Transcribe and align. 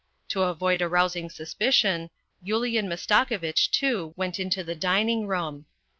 To 0.29 0.41
avoid 0.41 0.81
arousing 0.81 1.29
suspicion, 1.29 2.09
Yulian 2.43 2.87
Mastakovitch, 2.87 3.69
too, 3.69 4.15
went 4.17 4.39
into 4.39 4.63
the 4.63 4.73
dining 4.73 5.27
room. 5.27 5.67